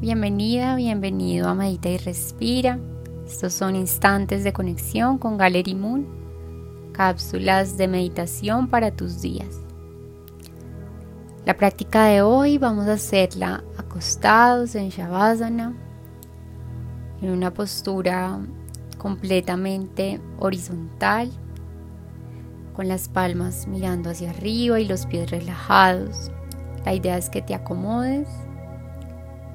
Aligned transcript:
Bienvenida, 0.00 0.76
bienvenido 0.76 1.48
a 1.48 1.56
Medita 1.56 1.88
y 1.88 1.98
Respira. 1.98 2.78
Estos 3.26 3.52
son 3.52 3.74
instantes 3.74 4.44
de 4.44 4.52
conexión 4.52 5.18
con 5.18 5.36
Gallery 5.36 5.74
Moon, 5.74 6.06
cápsulas 6.92 7.76
de 7.76 7.88
meditación 7.88 8.68
para 8.68 8.92
tus 8.92 9.20
días. 9.20 9.48
La 11.44 11.56
práctica 11.56 12.04
de 12.04 12.22
hoy 12.22 12.58
vamos 12.58 12.86
a 12.86 12.92
hacerla 12.92 13.64
acostados 13.76 14.76
en 14.76 14.90
Shavasana, 14.90 15.74
en 17.20 17.30
una 17.30 17.52
postura 17.52 18.38
completamente 18.98 20.20
horizontal, 20.38 21.28
con 22.72 22.86
las 22.86 23.08
palmas 23.08 23.66
mirando 23.66 24.10
hacia 24.10 24.30
arriba 24.30 24.78
y 24.78 24.86
los 24.86 25.06
pies 25.06 25.28
relajados. 25.28 26.30
La 26.84 26.94
idea 26.94 27.18
es 27.18 27.28
que 27.30 27.42
te 27.42 27.56
acomodes 27.56 28.28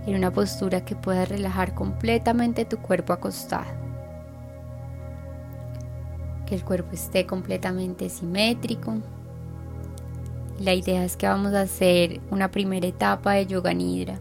en 0.05 0.15
una 0.15 0.31
postura 0.31 0.83
que 0.83 0.95
pueda 0.95 1.25
relajar 1.25 1.73
completamente 1.73 2.65
tu 2.65 2.77
cuerpo 2.77 3.13
acostado. 3.13 3.65
Que 6.45 6.55
el 6.55 6.63
cuerpo 6.63 6.91
esté 6.93 7.25
completamente 7.25 8.09
simétrico. 8.09 8.95
La 10.59 10.73
idea 10.73 11.03
es 11.03 11.17
que 11.17 11.27
vamos 11.27 11.53
a 11.53 11.61
hacer 11.61 12.19
una 12.29 12.51
primera 12.51 12.87
etapa 12.87 13.33
de 13.33 13.47
yoga 13.47 13.73
nidra. 13.73 14.19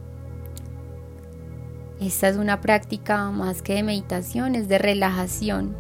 Esta 2.01 2.29
es 2.29 2.37
una 2.37 2.61
práctica 2.61 3.31
más 3.31 3.63
que 3.63 3.75
de 3.75 3.83
meditación, 3.83 4.55
es 4.55 4.69
de 4.69 4.79
relajación 4.79 5.77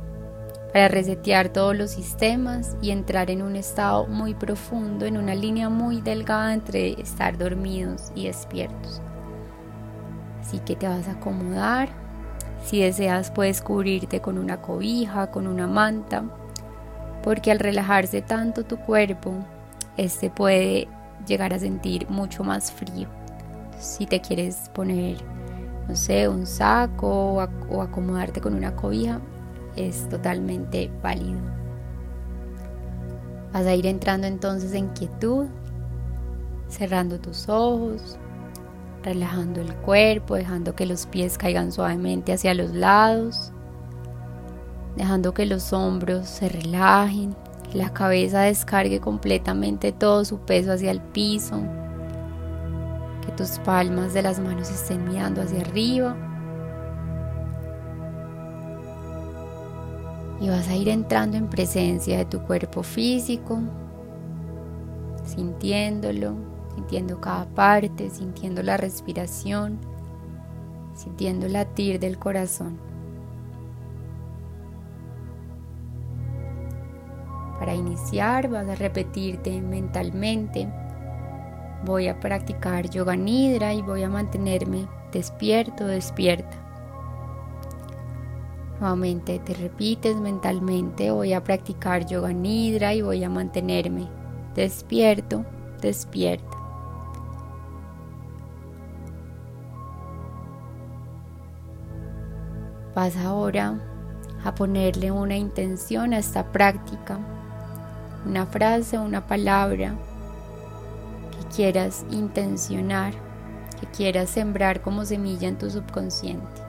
para 0.72 0.88
resetear 0.88 1.50
todos 1.50 1.76
los 1.76 1.90
sistemas 1.90 2.76
y 2.80 2.90
entrar 2.90 3.30
en 3.30 3.42
un 3.42 3.56
estado 3.56 4.06
muy 4.06 4.34
profundo, 4.34 5.04
en 5.04 5.18
una 5.18 5.34
línea 5.34 5.68
muy 5.68 6.00
delgada 6.00 6.54
entre 6.54 7.00
estar 7.00 7.36
dormidos 7.36 8.10
y 8.14 8.26
despiertos. 8.26 9.02
Así 10.42 10.58
que 10.58 10.76
te 10.76 10.88
vas 10.88 11.08
a 11.08 11.12
acomodar. 11.12 11.88
Si 12.64 12.80
deseas 12.80 13.30
puedes 13.30 13.62
cubrirte 13.62 14.20
con 14.20 14.38
una 14.38 14.60
cobija, 14.60 15.30
con 15.30 15.46
una 15.46 15.66
manta, 15.66 16.24
porque 17.22 17.50
al 17.50 17.58
relajarse 17.58 18.22
tanto 18.22 18.64
tu 18.64 18.76
cuerpo, 18.76 19.32
este 19.96 20.30
puede 20.30 20.88
llegar 21.26 21.54
a 21.54 21.58
sentir 21.58 22.08
mucho 22.08 22.44
más 22.44 22.70
frío. 22.70 23.08
Si 23.78 24.06
te 24.06 24.20
quieres 24.20 24.68
poner, 24.74 25.16
no 25.88 25.96
sé, 25.96 26.28
un 26.28 26.46
saco 26.46 27.34
o, 27.68 27.82
acomodarte 27.82 28.40
con 28.40 28.54
una 28.54 28.74
cobija, 28.74 29.20
es 29.76 30.08
totalmente 30.08 30.90
válido. 31.02 31.40
Vas 33.52 33.66
a 33.66 33.74
ir 33.74 33.86
entrando 33.86 34.26
entonces 34.26 34.72
en 34.72 34.88
quietud, 34.88 35.46
cerrando 36.68 37.20
tus 37.20 37.48
ojos, 37.48 38.18
relajando 39.02 39.60
el 39.60 39.74
cuerpo, 39.76 40.36
dejando 40.36 40.74
que 40.74 40.86
los 40.86 41.06
pies 41.06 41.38
caigan 41.38 41.72
suavemente 41.72 42.32
hacia 42.32 42.54
los 42.54 42.72
lados, 42.72 43.52
dejando 44.96 45.34
que 45.34 45.46
los 45.46 45.72
hombros 45.72 46.28
se 46.28 46.48
relajen, 46.48 47.34
la 47.74 47.92
cabeza 47.92 48.42
descargue 48.42 49.00
completamente 49.00 49.92
todo 49.92 50.24
su 50.24 50.38
peso 50.40 50.72
hacia 50.72 50.90
el 50.90 51.00
piso, 51.00 51.60
que 53.24 53.32
tus 53.32 53.58
palmas 53.60 54.12
de 54.12 54.22
las 54.22 54.38
manos 54.38 54.70
estén 54.70 55.08
mirando 55.08 55.42
hacia 55.42 55.60
arriba. 55.60 56.16
Y 60.40 60.48
vas 60.48 60.68
a 60.68 60.74
ir 60.74 60.88
entrando 60.88 61.36
en 61.36 61.46
presencia 61.46 62.18
de 62.18 62.24
tu 62.24 62.40
cuerpo 62.40 62.82
físico, 62.82 63.60
sintiéndolo, 65.24 66.51
sintiendo 66.74 67.20
cada 67.20 67.46
parte, 67.46 68.10
sintiendo 68.10 68.62
la 68.62 68.76
respiración, 68.76 69.78
sintiendo 70.94 71.46
el 71.46 71.54
latir 71.54 71.98
del 71.98 72.18
corazón. 72.18 72.78
Para 77.58 77.74
iniciar 77.74 78.48
vas 78.48 78.68
a 78.68 78.74
repetirte 78.74 79.60
mentalmente, 79.60 80.68
voy 81.84 82.08
a 82.08 82.18
practicar 82.18 82.90
yoga 82.90 83.14
nidra 83.14 83.72
y 83.72 83.82
voy 83.82 84.02
a 84.02 84.08
mantenerme 84.08 84.88
despierto, 85.12 85.86
despierta. 85.86 86.58
Nuevamente 88.80 89.38
te 89.38 89.54
repites 89.54 90.16
mentalmente, 90.16 91.12
voy 91.12 91.34
a 91.34 91.44
practicar 91.44 92.04
yoga 92.04 92.32
nidra 92.32 92.94
y 92.94 93.02
voy 93.02 93.22
a 93.22 93.30
mantenerme 93.30 94.08
despierto, 94.56 95.44
despierta. 95.80 96.61
Vas 102.94 103.16
ahora 103.16 103.78
a 104.44 104.54
ponerle 104.54 105.10
una 105.10 105.36
intención 105.36 106.12
a 106.12 106.18
esta 106.18 106.52
práctica, 106.52 107.18
una 108.26 108.44
frase, 108.44 108.98
una 108.98 109.26
palabra 109.26 109.94
que 111.30 111.56
quieras 111.56 112.04
intencionar, 112.10 113.14
que 113.80 113.86
quieras 113.86 114.30
sembrar 114.30 114.82
como 114.82 115.06
semilla 115.06 115.48
en 115.48 115.56
tu 115.56 115.70
subconsciente. 115.70 116.62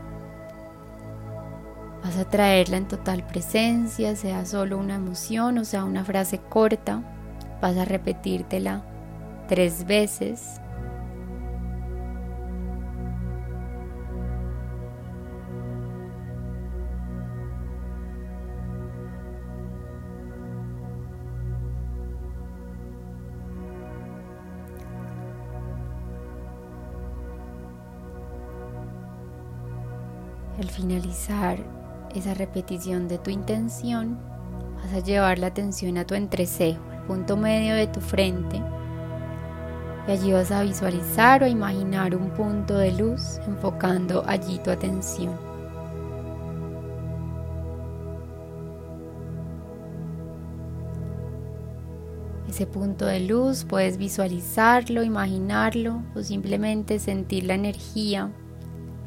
Vas 2.03 2.17
a 2.17 2.25
traerla 2.25 2.77
en 2.77 2.87
total 2.87 3.25
presencia, 3.25 4.15
sea 4.15 4.45
solo 4.45 4.77
una 4.77 4.95
emoción 4.95 5.57
o 5.57 5.65
sea 5.65 5.83
una 5.83 6.05
frase 6.05 6.37
corta. 6.37 7.01
Vas 7.61 7.77
a 7.77 7.85
repetírtela 7.85 8.83
tres 9.47 9.85
veces 9.85 10.61
Al 30.63 30.69
finalizar 30.69 31.57
esa 32.15 32.33
repetición 32.33 33.09
de 33.09 33.17
tu 33.17 33.29
intención, 33.29 34.17
vas 34.77 34.93
a 34.93 35.03
llevar 35.05 35.37
la 35.37 35.47
atención 35.47 35.97
a 35.97 36.07
tu 36.07 36.15
entrecejo, 36.15 36.81
el 36.89 37.03
punto 37.03 37.35
medio 37.35 37.75
de 37.75 37.87
tu 37.87 37.99
frente. 37.99 38.61
Y 40.07 40.11
allí 40.11 40.31
vas 40.31 40.51
a 40.51 40.63
visualizar 40.63 41.43
o 41.43 41.47
imaginar 41.47 42.15
un 42.15 42.29
punto 42.29 42.77
de 42.77 42.93
luz 42.93 43.39
enfocando 43.45 44.23
allí 44.25 44.57
tu 44.59 44.71
atención. 44.71 45.37
Ese 52.47 52.65
punto 52.67 53.05
de 53.05 53.19
luz 53.19 53.65
puedes 53.65 53.97
visualizarlo, 53.97 55.03
imaginarlo 55.03 56.01
o 56.15 56.21
simplemente 56.21 56.99
sentir 56.99 57.43
la 57.43 57.55
energía 57.55 58.31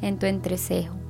en 0.02 0.18
tu 0.18 0.26
entrecejo. 0.26 1.05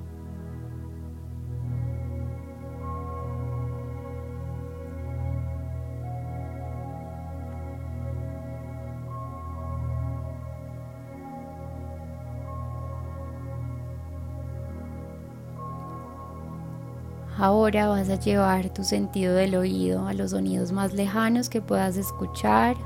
Ahora 17.66 17.88
vas 17.88 18.08
a 18.10 18.14
llevar 18.14 18.70
tu 18.70 18.84
sentido 18.84 19.34
del 19.34 19.56
oído 19.56 20.06
a 20.06 20.14
los 20.14 20.30
sonidos 20.30 20.70
más 20.70 20.94
lejanos 20.94 21.48
que 21.48 21.60
puedas 21.60 21.96
escuchar, 21.96 22.76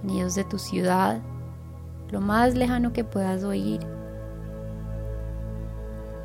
sonidos 0.00 0.36
de 0.36 0.44
tu 0.44 0.56
ciudad, 0.56 1.20
lo 2.08 2.20
más 2.20 2.54
lejano 2.54 2.92
que 2.92 3.02
puedas 3.02 3.42
oír, 3.42 3.80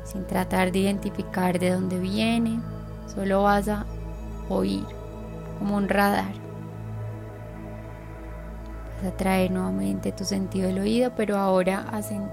sin 0.04 0.24
tratar 0.28 0.70
de 0.70 0.78
identificar 0.78 1.58
de 1.58 1.72
dónde 1.72 1.98
viene, 1.98 2.60
solo 3.12 3.42
vas 3.42 3.66
a 3.66 3.84
oír 4.48 4.86
como 5.58 5.76
un 5.76 5.88
radar. 5.88 6.34
Vas 8.98 9.12
a 9.12 9.16
traer 9.16 9.50
nuevamente 9.50 10.12
tu 10.12 10.24
sentido 10.24 10.68
del 10.68 10.78
oído, 10.78 11.10
pero 11.16 11.36
ahora 11.36 11.80
hacen 11.90 12.30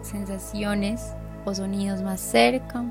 sensaciones 0.00 1.12
o 1.44 1.54
sonidos 1.54 2.00
más 2.00 2.20
cerca. 2.20 2.86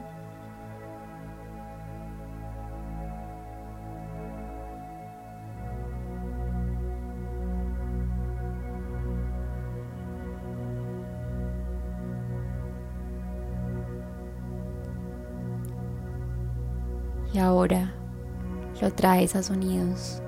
lo 18.88 18.94
traes 18.94 19.36
a 19.36 19.44
sonidos 19.44 20.22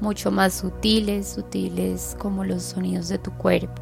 mucho 0.00 0.30
más 0.30 0.54
sutiles, 0.54 1.28
sutiles 1.28 2.16
como 2.18 2.42
los 2.42 2.62
sonidos 2.62 3.08
de 3.08 3.18
tu 3.18 3.30
cuerpo. 3.32 3.80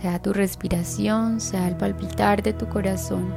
Sea 0.00 0.20
tu 0.20 0.32
respiración, 0.32 1.40
sea 1.40 1.68
el 1.68 1.76
palpitar 1.76 2.42
de 2.42 2.52
tu 2.52 2.66
corazón. 2.68 3.32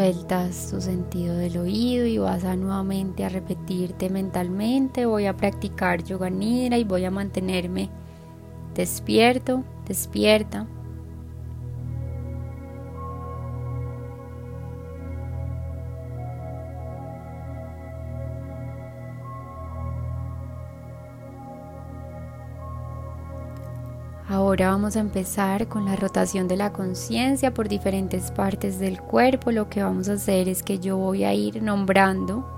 Sueltas 0.00 0.70
tu 0.70 0.80
sentido 0.80 1.36
del 1.36 1.58
oído 1.58 2.06
y 2.06 2.16
vas 2.16 2.44
a 2.44 2.56
nuevamente 2.56 3.22
a 3.22 3.28
repetirte 3.28 4.08
mentalmente. 4.08 5.04
Voy 5.04 5.26
a 5.26 5.36
practicar 5.36 6.02
yoga 6.02 6.30
nidra 6.30 6.78
y 6.78 6.84
voy 6.84 7.04
a 7.04 7.10
mantenerme 7.10 7.90
despierto, 8.74 9.62
despierta. 9.86 10.66
Ahora 24.30 24.70
vamos 24.70 24.94
a 24.94 25.00
empezar 25.00 25.66
con 25.66 25.86
la 25.86 25.96
rotación 25.96 26.46
de 26.46 26.56
la 26.56 26.72
conciencia 26.72 27.52
por 27.52 27.68
diferentes 27.68 28.30
partes 28.30 28.78
del 28.78 29.00
cuerpo. 29.00 29.50
Lo 29.50 29.68
que 29.68 29.82
vamos 29.82 30.08
a 30.08 30.12
hacer 30.12 30.48
es 30.48 30.62
que 30.62 30.78
yo 30.78 30.96
voy 30.96 31.24
a 31.24 31.34
ir 31.34 31.60
nombrando 31.64 32.48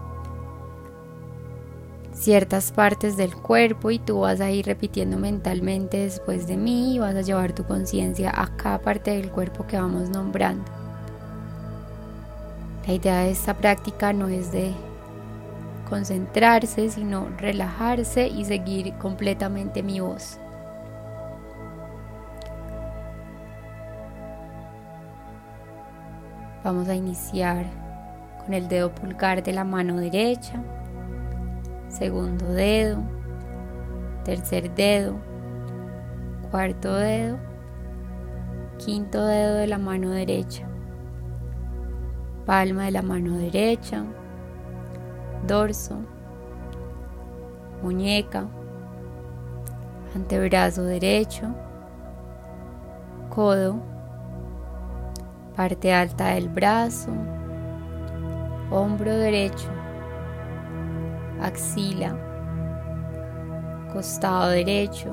ciertas 2.12 2.72
partes 2.72 3.16
del 3.16 3.34
cuerpo 3.34 3.90
y 3.90 3.98
tú 3.98 4.20
vas 4.20 4.42
a 4.42 4.50
ir 4.50 4.66
repitiendo 4.66 5.16
mentalmente 5.16 5.96
después 5.96 6.46
de 6.46 6.58
mí 6.58 6.94
y 6.94 6.98
vas 6.98 7.14
a 7.14 7.22
llevar 7.22 7.54
tu 7.54 7.64
conciencia 7.64 8.30
a 8.36 8.54
cada 8.54 8.78
parte 8.82 9.12
del 9.12 9.30
cuerpo 9.30 9.66
que 9.66 9.78
vamos 9.78 10.10
nombrando. 10.10 10.70
La 12.86 12.92
idea 12.92 13.20
de 13.20 13.30
esta 13.30 13.54
práctica 13.54 14.12
no 14.12 14.28
es 14.28 14.52
de 14.52 14.74
concentrarse, 15.88 16.90
sino 16.90 17.28
relajarse 17.38 18.28
y 18.28 18.44
seguir 18.44 18.92
completamente 18.98 19.82
mi 19.82 20.00
voz. 20.00 20.38
Vamos 26.64 26.88
a 26.88 26.94
iniciar 26.94 27.66
con 28.44 28.54
el 28.54 28.68
dedo 28.68 28.94
pulgar 28.94 29.42
de 29.42 29.52
la 29.52 29.64
mano 29.64 29.96
derecha, 29.96 30.62
segundo 31.88 32.46
dedo, 32.46 33.02
tercer 34.24 34.72
dedo, 34.72 35.16
cuarto 36.52 36.94
dedo, 36.94 37.36
quinto 38.78 39.26
dedo 39.26 39.56
de 39.56 39.66
la 39.66 39.78
mano 39.78 40.10
derecha, 40.10 40.68
palma 42.46 42.84
de 42.84 42.92
la 42.92 43.02
mano 43.02 43.36
derecha, 43.38 44.04
dorso, 45.44 45.98
muñeca, 47.82 48.46
antebrazo 50.14 50.84
derecho, 50.84 51.48
codo, 53.30 53.91
parte 55.56 55.92
alta 55.92 56.34
del 56.34 56.48
brazo, 56.48 57.10
hombro 58.70 59.10
derecho, 59.10 59.68
axila, 61.40 62.16
costado 63.92 64.50
derecho, 64.50 65.10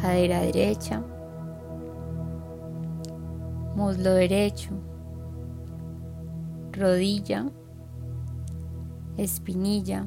cadera 0.00 0.40
derecha, 0.40 1.02
muslo 3.74 4.14
derecho, 4.14 4.70
rodilla, 6.70 7.50
espinilla, 9.16 10.06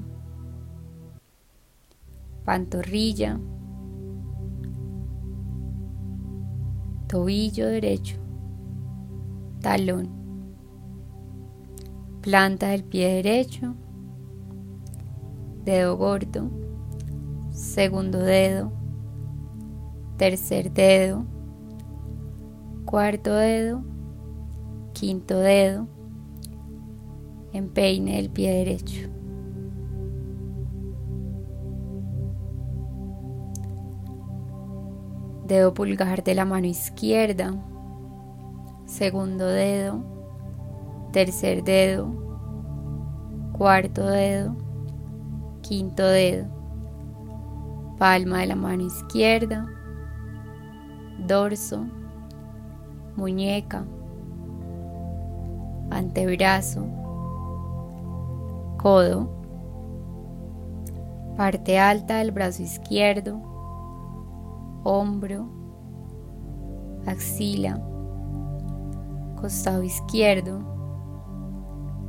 pantorrilla, 2.46 3.38
tobillo 7.10 7.68
derecho, 7.68 8.27
talón, 9.62 10.10
planta 12.22 12.70
del 12.70 12.84
pie 12.84 13.16
derecho, 13.16 13.76
dedo 15.64 15.98
gordo, 15.98 16.50
segundo 17.52 18.20
dedo, 18.20 18.72
tercer 20.18 20.72
dedo, 20.72 21.26
cuarto 22.86 23.34
dedo, 23.34 23.84
quinto 24.94 25.38
dedo, 25.40 25.88
empeine 27.54 28.16
del 28.16 28.30
pie 28.30 28.52
derecho. 28.52 29.10
Dedo 35.46 35.74
pulgar 35.74 36.24
de 36.24 36.36
la 36.36 36.46
mano 36.46 36.68
izquierda, 36.68 37.56
segundo 38.98 39.46
dedo, 39.46 40.04
tercer 41.14 41.64
dedo, 41.64 42.08
cuarto 43.56 44.04
dedo, 44.04 44.56
quinto 45.62 46.02
dedo, 46.02 46.48
palma 48.00 48.40
de 48.40 48.48
la 48.48 48.56
mano 48.56 48.88
izquierda, 48.88 49.68
dorso, 51.20 51.86
muñeca, 53.16 53.86
antebrazo, 55.92 56.88
codo, 58.82 59.30
parte 61.36 61.78
alta 61.78 62.18
del 62.18 62.32
brazo 62.32 62.64
izquierdo, 62.64 63.40
hombro, 64.84 65.48
axila, 67.06 67.80
costado 69.40 69.84
izquierdo, 69.84 70.60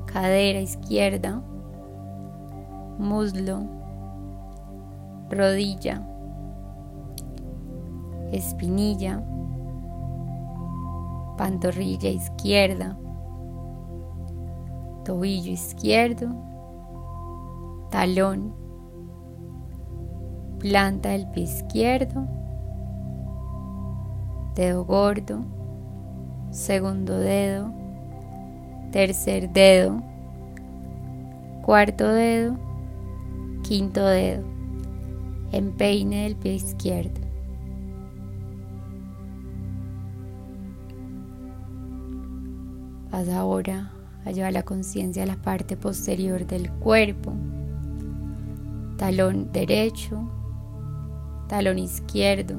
cadera 0.07 0.61
izquierda, 0.61 1.43
muslo, 2.99 3.61
rodilla, 5.31 6.03
espinilla, 8.33 9.23
pantorrilla 11.37 12.11
izquierda, 12.11 12.99
tobillo 15.05 15.53
izquierdo, 15.53 16.29
talón, 17.91 18.55
planta 20.59 21.11
del 21.11 21.29
pie 21.31 21.45
izquierdo, 21.45 22.27
dedo 24.55 24.85
gordo, 24.85 25.58
segundo 26.51 27.19
dedo, 27.19 27.73
tercer 28.91 29.51
dedo, 29.51 30.03
cuarto 31.63 32.07
dedo, 32.09 32.57
quinto 33.63 34.05
dedo, 34.05 34.45
empeine 35.53 36.25
del 36.25 36.37
pie 36.37 36.55
izquierdo. 36.55 37.21
Vas 43.11 43.29
ahora 43.29 43.91
a 44.25 44.31
llevar 44.31 44.53
la 44.53 44.63
conciencia 44.63 45.23
a 45.23 45.27
la 45.27 45.37
parte 45.37 45.77
posterior 45.77 46.47
del 46.47 46.71
cuerpo, 46.71 47.33
talón 48.97 49.51
derecho, 49.53 50.29
talón 51.49 51.79
izquierdo, 51.79 52.57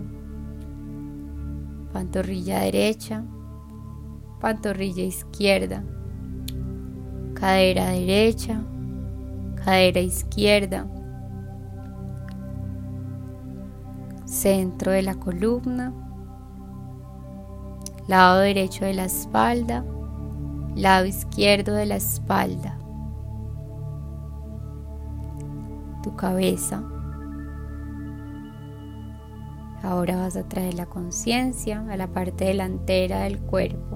pantorrilla 1.93 2.61
derecha, 2.61 3.23
pantorrilla 4.39 5.03
izquierda, 5.03 5.83
cadera 7.33 7.89
derecha, 7.89 8.61
cadera 9.55 9.99
izquierda, 9.99 10.87
centro 14.25 14.91
de 14.91 15.01
la 15.01 15.15
columna, 15.15 15.93
lado 18.07 18.39
derecho 18.39 18.85
de 18.85 18.93
la 18.93 19.05
espalda, 19.05 19.83
lado 20.75 21.05
izquierdo 21.05 21.73
de 21.73 21.85
la 21.85 21.95
espalda, 21.97 22.77
tu 26.01 26.15
cabeza. 26.15 26.83
Ahora 29.81 30.17
vas 30.17 30.35
a 30.35 30.43
traer 30.43 30.73
la 30.73 30.85
conciencia 30.85 31.85
a 31.89 31.95
la 31.95 32.07
parte 32.07 32.45
delantera 32.45 33.21
del 33.21 33.39
cuerpo 33.39 33.88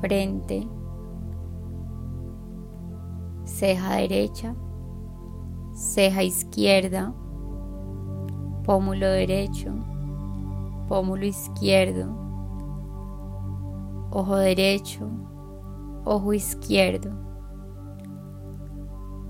frente, 0.00 0.66
ceja 3.44 3.96
derecha, 3.96 4.54
ceja 5.74 6.22
izquierda, 6.22 7.12
pómulo 8.64 9.06
derecho, 9.06 9.72
pómulo 10.88 11.24
izquierdo, 11.24 12.06
ojo 14.10 14.36
derecho, 14.36 15.08
ojo 16.04 16.32
izquierdo, 16.32 17.10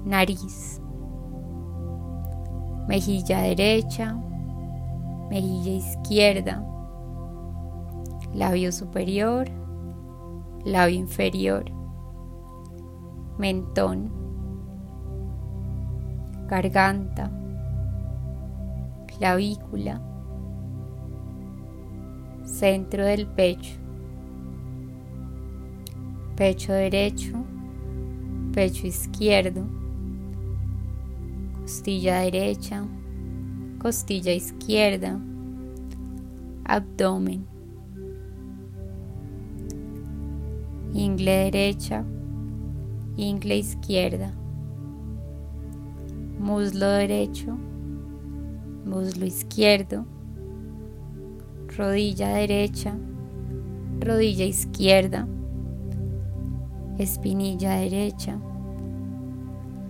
nariz, 0.05 0.81
mejilla 2.89 3.43
derecha, 3.43 4.17
mejilla 5.29 5.73
izquierda, 5.73 6.65
labio 8.35 8.73
superior, 8.73 9.60
labio 10.65 10.99
inferior, 10.99 11.65
mentón, 13.39 14.11
garganta, 16.49 17.31
clavícula, 19.07 20.01
centro 22.45 23.05
del 23.05 23.27
pecho, 23.27 23.79
pecho 26.37 26.73
derecho, 26.73 27.45
pecho 28.53 28.87
izquierdo, 28.87 29.65
costilla 31.61 32.21
derecha, 32.21 32.85
costilla 33.79 34.33
izquierda, 34.33 35.19
abdomen, 36.65 37.50
ingle 40.93 41.51
derecha, 41.51 42.05
ingle 43.17 43.59
izquierda, 43.59 44.33
muslo 46.39 46.87
derecho, 46.87 47.57
muslo 48.85 49.25
izquierdo, 49.25 50.05
rodilla 51.77 52.29
derecha, 52.35 52.97
rodilla 54.01 54.45
izquierda, 54.45 55.29
espinilla 56.99 57.77
derecha, 57.77 58.39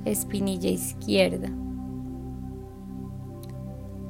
espinilla 0.05 0.71
izquierda. 0.71 1.49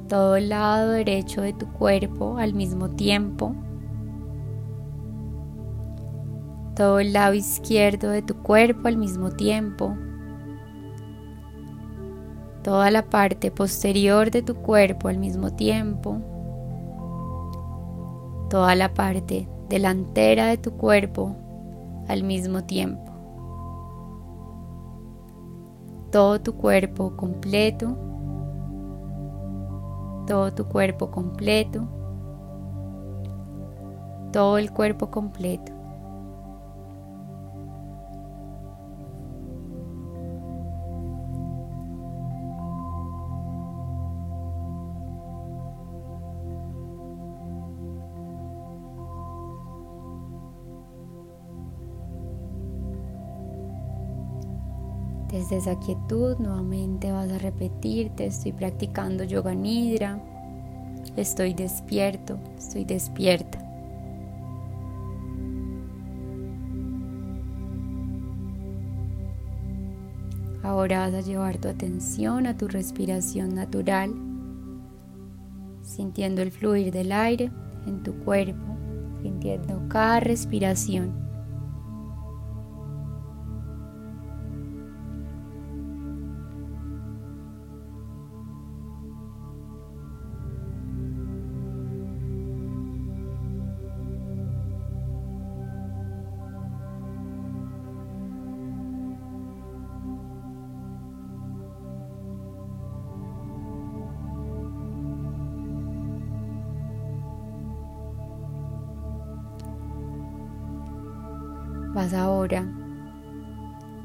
Todo 0.09 0.35
el 0.35 0.49
lado 0.49 0.91
derecho 0.91 1.41
de 1.41 1.53
tu 1.53 1.67
cuerpo 1.67 2.37
al 2.37 2.53
mismo 2.53 2.89
tiempo. 2.89 3.55
Todo 6.75 6.99
el 6.99 7.11
lado 7.11 7.33
izquierdo 7.33 8.09
de 8.09 8.21
tu 8.21 8.35
cuerpo 8.35 8.87
al 8.87 8.97
mismo 8.97 9.31
tiempo. 9.31 9.95
Toda 12.63 12.91
la 12.91 13.09
parte 13.09 13.51
posterior 13.51 14.31
de 14.31 14.41
tu 14.41 14.55
cuerpo 14.55 15.09
al 15.09 15.17
mismo 15.17 15.51
tiempo. 15.51 16.19
Toda 18.49 18.75
la 18.75 18.93
parte 18.93 19.49
delantera 19.67 20.45
de 20.45 20.57
tu 20.57 20.71
cuerpo 20.71 21.35
al 22.07 22.23
mismo 22.23 22.63
tiempo. 22.63 23.11
Todo 26.11 26.39
tu 26.39 26.53
cuerpo 26.53 27.15
completo. 27.17 27.97
Todo 30.27 30.53
tu 30.53 30.65
cuerpo 30.65 31.09
completo. 31.09 31.87
Todo 34.31 34.57
el 34.57 34.71
cuerpo 34.71 35.09
completo. 35.09 35.80
Desde 55.41 55.57
esa 55.57 55.79
quietud 55.79 56.37
nuevamente 56.37 57.11
vas 57.11 57.31
a 57.31 57.39
repetirte, 57.39 58.27
estoy 58.27 58.51
practicando 58.51 59.23
yoga 59.23 59.55
nidra, 59.55 60.21
estoy 61.15 61.55
despierto, 61.55 62.37
estoy 62.59 62.85
despierta. 62.85 63.57
Ahora 70.61 71.07
vas 71.07 71.15
a 71.15 71.21
llevar 71.21 71.57
tu 71.57 71.69
atención 71.69 72.45
a 72.45 72.55
tu 72.55 72.67
respiración 72.67 73.55
natural, 73.55 74.13
sintiendo 75.81 76.43
el 76.43 76.51
fluir 76.51 76.91
del 76.91 77.11
aire 77.11 77.49
en 77.87 78.03
tu 78.03 78.13
cuerpo, 78.19 78.77
sintiendo 79.23 79.81
cada 79.89 80.19
respiración. 80.19 81.30
Ahora 112.13 112.67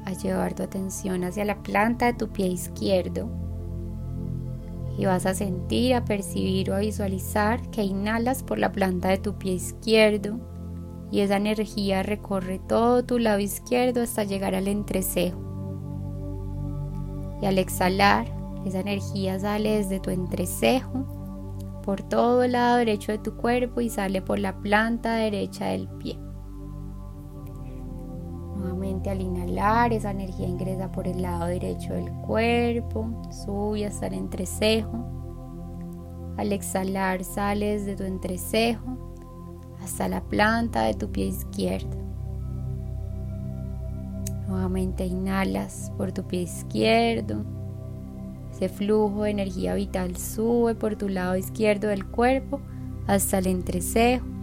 a 0.05 0.13
llevar 0.13 0.53
tu 0.53 0.63
atención 0.63 1.23
hacia 1.23 1.43
la 1.43 1.61
planta 1.63 2.05
de 2.05 2.13
tu 2.13 2.29
pie 2.29 2.47
izquierdo 2.47 3.29
y 4.97 5.05
vas 5.05 5.25
a 5.25 5.33
sentir, 5.33 5.93
a 5.93 6.05
percibir 6.05 6.71
o 6.71 6.75
a 6.75 6.79
visualizar 6.79 7.61
que 7.69 7.83
inhalas 7.83 8.43
por 8.43 8.57
la 8.57 8.71
planta 8.71 9.09
de 9.09 9.17
tu 9.17 9.37
pie 9.37 9.53
izquierdo 9.53 10.39
y 11.11 11.19
esa 11.19 11.37
energía 11.37 12.03
recorre 12.03 12.59
todo 12.59 13.03
tu 13.03 13.19
lado 13.19 13.39
izquierdo 13.39 14.01
hasta 14.01 14.23
llegar 14.23 14.55
al 14.55 14.67
entrecejo. 14.67 15.39
Y 17.41 17.45
al 17.45 17.59
exhalar, 17.59 18.25
esa 18.65 18.79
energía 18.79 19.39
sale 19.39 19.77
desde 19.77 19.99
tu 19.99 20.09
entrecejo 20.09 21.05
por 21.83 22.01
todo 22.01 22.43
el 22.43 22.53
lado 22.53 22.77
derecho 22.77 23.11
de 23.11 23.19
tu 23.19 23.37
cuerpo 23.37 23.79
y 23.81 23.89
sale 23.89 24.21
por 24.21 24.39
la 24.39 24.57
planta 24.57 25.15
derecha 25.15 25.67
del 25.67 25.87
pie. 25.87 26.17
Al 29.09 29.21
inhalar, 29.21 29.93
esa 29.93 30.11
energía 30.11 30.47
ingresa 30.47 30.91
por 30.91 31.07
el 31.07 31.21
lado 31.21 31.45
derecho 31.45 31.93
del 31.93 32.11
cuerpo, 32.25 33.09
sube 33.31 33.85
hasta 33.85 34.07
el 34.07 34.15
entrecejo. 34.15 35.05
Al 36.37 36.51
exhalar, 36.51 37.23
sales 37.23 37.85
de 37.85 37.95
tu 37.95 38.03
entrecejo 38.03 38.97
hasta 39.81 40.07
la 40.07 40.21
planta 40.21 40.83
de 40.83 40.93
tu 40.93 41.11
pie 41.11 41.27
izquierdo. 41.27 41.97
Nuevamente 44.47 45.05
inhalas 45.05 45.91
por 45.97 46.11
tu 46.11 46.23
pie 46.23 46.41
izquierdo. 46.41 47.45
Ese 48.51 48.69
flujo 48.69 49.23
de 49.23 49.31
energía 49.31 49.73
vital 49.75 50.17
sube 50.17 50.75
por 50.75 50.95
tu 50.95 51.09
lado 51.09 51.35
izquierdo 51.35 51.87
del 51.87 52.05
cuerpo 52.05 52.59
hasta 53.07 53.37
el 53.37 53.47
entrecejo 53.47 54.36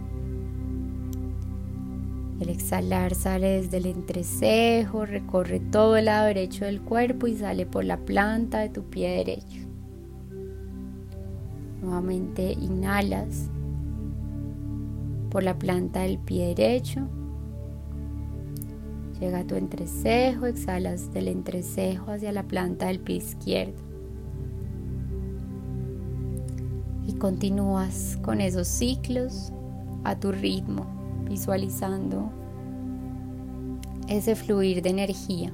el 2.39 2.49
exhalar 2.49 3.15
sale 3.15 3.61
desde 3.61 3.77
el 3.77 3.85
entrecejo, 3.85 5.05
recorre 5.05 5.61
todo 5.61 5.95
el 5.95 6.05
lado 6.05 6.27
derecho 6.27 6.65
del 6.65 6.81
cuerpo 6.81 7.27
y 7.27 7.35
sale 7.35 7.65
por 7.65 7.85
la 7.85 7.97
planta 7.97 8.59
de 8.59 8.69
tu 8.69 8.83
pie 8.83 9.17
derecho. 9.17 9.67
Nuevamente 11.81 12.51
inhalas 12.51 13.49
por 15.29 15.43
la 15.43 15.57
planta 15.57 16.01
del 16.01 16.17
pie 16.17 16.47
derecho. 16.47 17.07
Llega 19.19 19.39
a 19.39 19.47
tu 19.47 19.55
entrecejo, 19.55 20.45
exhalas 20.45 21.13
del 21.13 21.29
entrecejo 21.29 22.11
hacia 22.11 22.33
la 22.33 22.43
planta 22.43 22.87
del 22.87 22.99
pie 22.99 23.17
izquierdo. 23.17 23.81
Y 27.07 27.13
continúas 27.13 28.17
con 28.21 28.41
esos 28.41 28.67
ciclos 28.67 29.53
a 30.03 30.19
tu 30.19 30.33
ritmo 30.33 30.94
visualizando 31.25 32.31
ese 34.07 34.35
fluir 34.35 34.81
de 34.81 34.89
energía. 34.89 35.53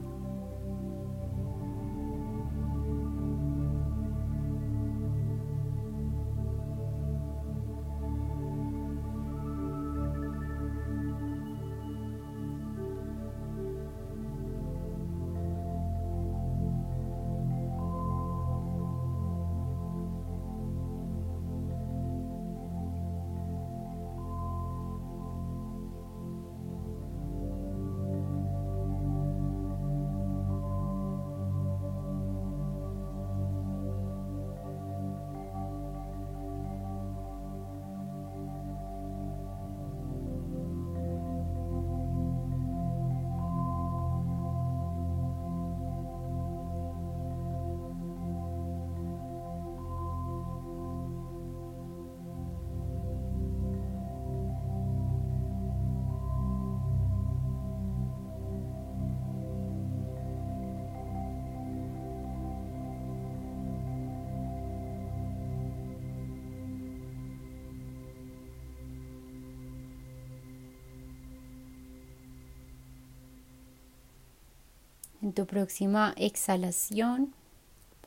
En 75.22 75.34
tu 75.34 75.46
próxima 75.46 76.16
exhalación 76.18 77.36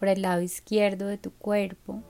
por 0.00 0.08
el 0.08 0.22
lado 0.22 0.42
izquierdo 0.42 1.06
de 1.06 1.16
tu 1.16 1.30
cuerpo, 1.30 2.02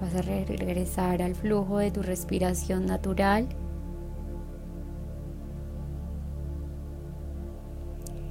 vas 0.00 0.14
a 0.14 0.22
regresar 0.22 1.22
al 1.22 1.34
flujo 1.34 1.78
de 1.78 1.90
tu 1.90 2.02
respiración 2.02 2.86
natural. 2.86 3.48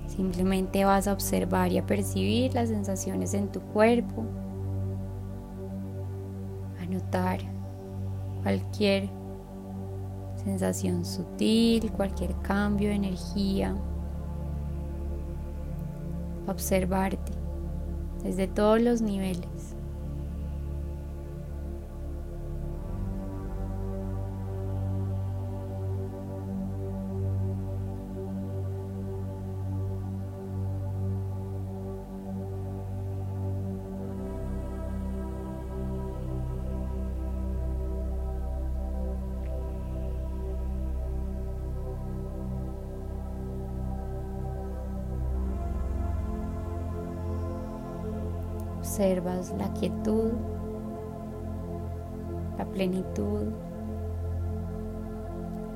Simplemente 0.07 0.85
vas 0.85 1.09
a 1.09 1.13
observar 1.13 1.73
y 1.73 1.77
a 1.77 1.85
percibir 1.85 2.53
las 2.53 2.69
sensaciones 2.69 3.33
en 3.33 3.51
tu 3.51 3.59
cuerpo, 3.59 4.23
a 6.81 6.85
notar 6.85 7.41
cualquier 8.43 9.18
sensación 10.43 11.05
sutil, 11.05 11.91
cualquier 11.91 12.33
cambio 12.41 12.89
de 12.89 12.95
energía 12.95 13.75
observarte 16.47 17.31
desde 18.23 18.47
todos 18.47 18.81
los 18.81 19.01
niveles. 19.01 19.47
Observas 48.89 49.53
la 49.59 49.71
quietud, 49.73 50.31
la 52.57 52.65
plenitud, 52.65 53.45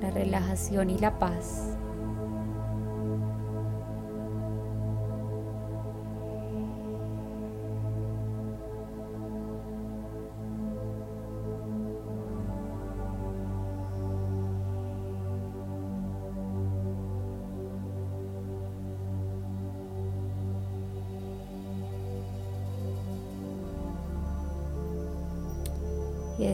la 0.01 0.09
relajación 0.09 0.89
y 0.89 0.97
la 0.97 1.19
paz. 1.19 1.77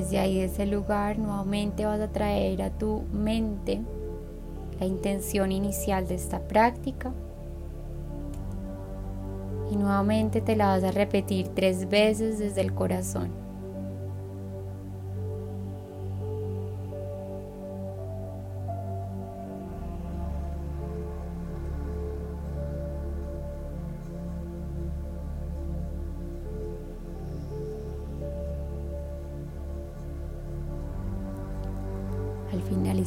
Desde 0.10 0.22
ahí, 0.22 0.40
de 0.40 0.46
ese 0.46 0.66
lugar, 0.66 1.20
nuevamente 1.20 1.86
vas 1.86 2.00
a 2.02 2.08
traer 2.08 2.64
a 2.64 2.72
tu 2.72 3.04
mente 3.14 3.80
la 4.80 4.88
intención 4.88 5.52
inicial 5.52 6.08
de 6.08 6.16
esta 6.16 6.40
práctica. 6.40 7.12
Y 9.70 9.76
nuevamente 9.76 10.42
te 10.42 10.56
la 10.56 10.70
vas 10.70 10.84
a 10.84 10.90
repetir 10.90 11.50
tres 11.50 11.88
veces 11.88 12.40
desde 12.40 12.62
el 12.62 12.74
corazón. 12.74 13.30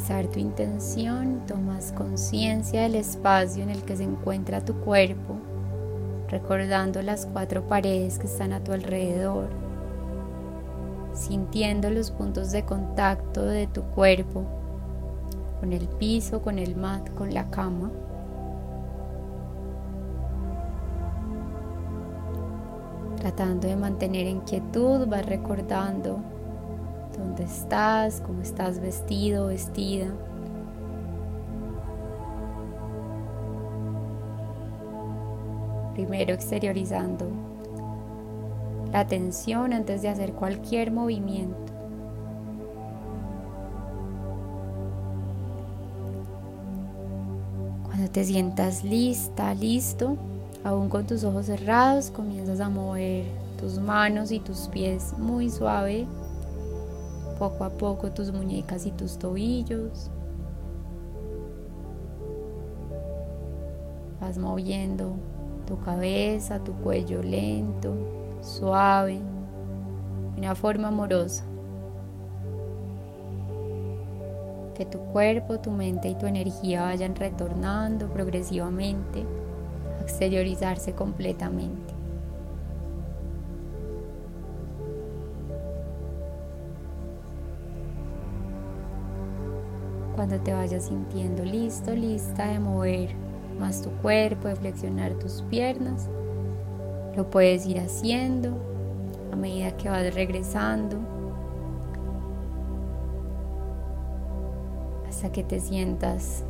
Al 0.02 0.08
finalizar 0.08 0.32
tu 0.32 0.40
intención, 0.40 1.46
tomas 1.46 1.92
conciencia 1.92 2.82
del 2.82 2.96
espacio 2.96 3.62
en 3.62 3.70
el 3.70 3.82
que 3.82 3.96
se 3.96 4.02
encuentra 4.02 4.64
tu 4.64 4.74
cuerpo, 4.74 5.36
recordando 6.28 7.02
las 7.02 7.26
cuatro 7.26 7.68
paredes 7.68 8.18
que 8.18 8.26
están 8.26 8.52
a 8.52 8.64
tu 8.64 8.72
alrededor, 8.72 9.48
sintiendo 11.14 11.88
los 11.88 12.10
puntos 12.10 12.50
de 12.50 12.64
contacto 12.64 13.44
de 13.44 13.68
tu 13.68 13.82
cuerpo 13.82 14.44
con 15.60 15.72
el 15.72 15.86
piso, 15.86 16.42
con 16.42 16.58
el 16.58 16.74
mat, 16.74 17.08
con 17.14 17.32
la 17.32 17.48
cama. 17.50 17.92
Tratando 23.18 23.68
de 23.68 23.76
mantener 23.76 24.26
en 24.26 24.40
quietud, 24.40 25.06
vas 25.06 25.24
recordando 25.26 26.31
dónde 27.16 27.44
estás, 27.44 28.20
cómo 28.20 28.42
estás 28.42 28.81
vestido, 28.81 29.48
vestida. 29.48 30.07
Primero 35.94 36.33
exteriorizando 36.33 37.27
la 38.92 39.07
tensión 39.07 39.72
antes 39.72 40.03
de 40.03 40.09
hacer 40.09 40.33
cualquier 40.33 40.90
movimiento. 40.90 41.57
Cuando 47.85 48.11
te 48.11 48.25
sientas 48.25 48.85
lista, 48.85 49.55
listo, 49.55 50.16
aún 50.64 50.88
con 50.88 51.07
tus 51.07 51.25
ojos 51.25 51.46
cerrados, 51.46 52.11
comienzas 52.11 52.61
a 52.61 52.68
mover 52.68 53.25
tus 53.59 53.79
manos 53.79 54.33
y 54.33 54.40
tus 54.40 54.68
pies 54.68 55.14
muy 55.18 55.51
suave 55.51 56.07
poco 57.42 57.64
a 57.64 57.70
poco 57.70 58.12
tus 58.12 58.33
muñecas 58.33 58.87
y 58.87 58.92
tus 58.92 59.18
tobillos. 59.18 60.12
Vas 64.20 64.38
moviendo 64.38 65.16
tu 65.66 65.76
cabeza, 65.81 66.62
tu 66.62 66.72
cuello 66.74 67.20
lento, 67.20 67.96
suave, 68.42 69.18
de 70.35 70.40
una 70.40 70.55
forma 70.55 70.87
amorosa. 70.87 71.44
Que 74.76 74.87
tu 74.87 74.98
cuerpo, 74.98 75.59
tu 75.59 75.72
mente 75.72 76.11
y 76.11 76.14
tu 76.14 76.26
energía 76.26 76.83
vayan 76.83 77.16
retornando 77.16 78.07
progresivamente 78.07 79.24
a 79.98 80.02
exteriorizarse 80.02 80.92
completamente. 80.92 81.91
Cuando 90.22 90.38
te 90.38 90.54
vayas 90.54 90.85
sintiendo 90.85 91.44
listo, 91.44 91.92
lista 91.96 92.46
de 92.46 92.61
mover 92.61 93.11
más 93.58 93.82
tu 93.82 93.90
cuerpo, 93.90 94.46
de 94.46 94.54
flexionar 94.54 95.14
tus 95.14 95.42
piernas, 95.50 96.08
lo 97.16 97.28
puedes 97.28 97.66
ir 97.66 97.80
haciendo 97.80 98.56
a 99.32 99.35
medida 99.35 99.76
que 99.76 99.88
vas 99.88 100.14
regresando 100.14 100.96
hasta 105.08 105.32
que 105.32 105.42
te 105.42 105.58
sientas 105.58 106.44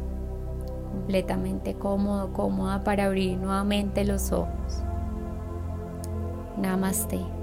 completamente 0.91 1.73
cómodo, 1.73 2.31
cómoda 2.35 2.85
para 2.85 3.07
abrir 3.07 3.39
nuevamente 3.39 4.05
los 4.05 4.33
ojos. 4.33 4.83
Namaste. 6.59 7.42